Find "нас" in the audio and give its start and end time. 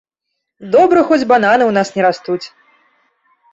1.77-1.87